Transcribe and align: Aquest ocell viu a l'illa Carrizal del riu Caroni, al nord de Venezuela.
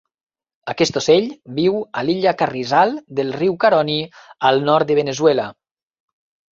Aquest 0.71 0.95
ocell 1.01 1.27
viu 1.59 1.77
a 2.01 2.05
l'illa 2.09 2.33
Carrizal 2.41 2.97
del 3.21 3.33
riu 3.43 3.59
Caroni, 3.67 4.01
al 4.53 4.63
nord 4.71 4.93
de 4.93 4.99
Venezuela. 5.03 5.49